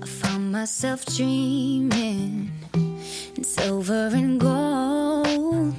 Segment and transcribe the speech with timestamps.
[0.00, 2.50] I found myself dreaming
[3.36, 5.74] in silver and gold,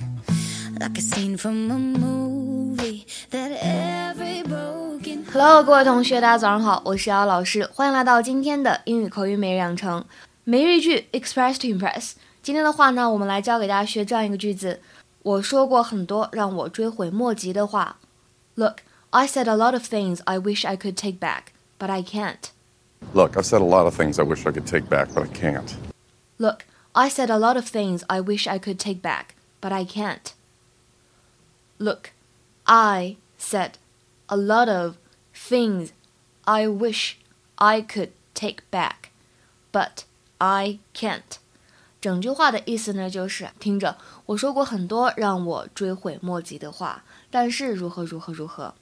[0.79, 5.23] like a scene from a movie that every broken.
[5.31, 10.03] Hello，各位同学，大家早上好，我是姚老师，欢迎来到今天的英语口语每日养成
[10.43, 12.13] 每日一句 Express to Impress。
[12.43, 14.81] 今天的话呢，我们来教给大家学这样一个句子。
[15.23, 17.97] 我说过很多让我追悔莫及的话。
[18.55, 18.79] Look,
[19.09, 22.51] I said a lot of things I wish I could take back, but I can't.
[23.13, 25.27] Look, I've said a lot of things I wish I could take back, but I
[25.27, 25.75] can't.
[26.37, 29.85] Look, I said a lot of things I wish I could take back, but I
[29.85, 30.33] can't.
[31.77, 32.11] Look,
[32.65, 33.73] I said
[34.27, 34.95] a lot of
[35.33, 35.91] things
[36.45, 37.17] I wish
[37.57, 39.11] I could take back,
[39.71, 40.03] but
[40.39, 41.39] I can't.
[42.01, 48.75] 整句话的意思呢，就是听着，我说过很多让我追悔莫及的话，但是如何如何如何。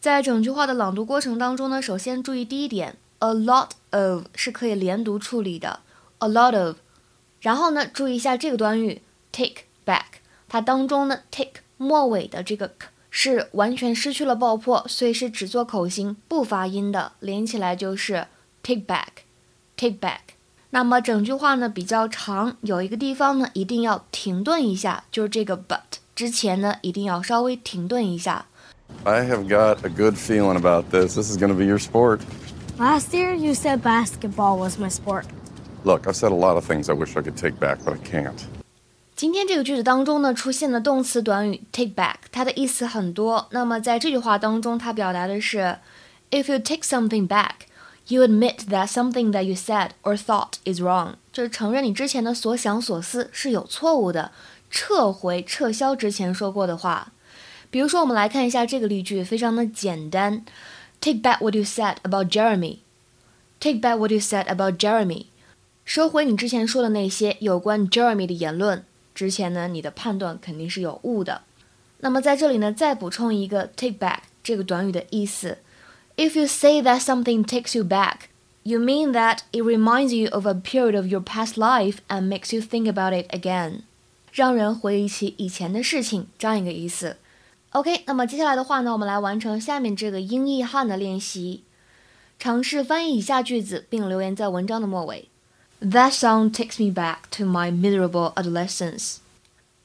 [0.00, 5.80] 在整句话的朗读过程当中呢，首先注意第一点 ，a lot of 是可以连读处理的，
[6.18, 6.76] a lot of。
[7.40, 18.26] 然后呢，注意一下这个短语 take back，它当中呢 take 末尾的这个 k 是完全失去了爆破，所以是只做口型不发音的，连起来就是
[18.62, 20.20] take back，take back。
[20.70, 25.80] 那么整句话呢比较长，有一个地方呢一定要停顿一下，就是这个 but
[26.14, 28.46] 之前呢一定要稍微停顿一下。
[29.04, 31.16] I have got a good feeling about this.
[31.16, 32.20] This is going to be your sport.
[32.78, 35.24] Last year, you said basketball was my sport.
[35.84, 37.98] Look, I've said a lot of things I wish I could take back, but I
[37.98, 38.38] can't.
[39.14, 43.46] 今天这个句子当中呢，出现的动词短语 take back，它的意思很多。
[43.50, 45.78] 那么在这句话当中，它表达的是，
[46.30, 54.32] if you take something back。You admit that something that you said or thought is wrong，就是承认你之前的所想所思是有错误的，
[54.72, 57.12] 撤回、撤销之前说过的话。
[57.70, 60.44] 比如说，我们来看一下这个例句，非常的简单。
[61.00, 62.78] Take back what you said about Jeremy.
[63.60, 65.26] Take back what you said about Jeremy.
[65.84, 68.84] 收回你之前说的那些有关 Jeremy 的言论。
[69.14, 71.42] 之前呢，你的判断肯定是有误的。
[71.98, 75.58] 那么在这里呢，再补充一个 take back 这个短语的意思。
[76.16, 78.28] If you say that something takes you back,
[78.62, 82.54] you mean that it reminds you of a period of your past life and makes
[82.54, 83.80] you think about it again，
[84.32, 87.16] 让人回忆起以前的事情，这样一个意思。
[87.70, 91.64] OK，那么接下来的话呢，我们来完成下面这个英译汉的练习。
[92.38, 95.28] 尝试翻译以下句子，并留言在文章的末尾。
[95.80, 99.16] That song takes me back to my miserable adolescence.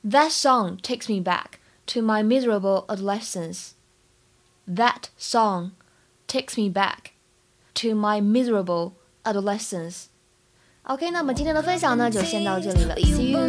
[0.04, 3.72] That song takes me back to my miserable adolescence.
[4.68, 5.72] That song
[6.28, 7.14] takes me back
[7.76, 10.06] to my miserable adolescence.
[10.84, 12.96] OK，那么今天的分享呢，就先到这里了。
[12.96, 13.40] See you.